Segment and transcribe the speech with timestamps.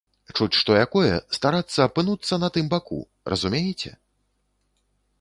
[0.37, 2.99] Чуць што якое, старацца апынуцца на тым баку,
[3.35, 3.97] разумееце?